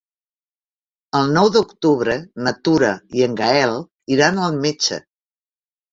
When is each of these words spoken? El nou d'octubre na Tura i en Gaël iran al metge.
El 1.19 1.27
nou 1.35 1.49
d'octubre 1.57 2.17
na 2.47 2.53
Tura 2.69 2.91
i 3.19 3.23
en 3.27 3.39
Gaël 3.43 3.77
iran 4.17 4.45
al 4.47 4.59
metge. 4.65 5.03